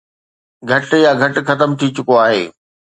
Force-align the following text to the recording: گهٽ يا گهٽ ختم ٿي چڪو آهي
گهٽ 0.69 0.89
يا 1.03 1.11
گهٽ 1.21 1.35
ختم 1.47 1.69
ٿي 1.79 1.87
چڪو 1.95 2.13
آهي 2.25 2.43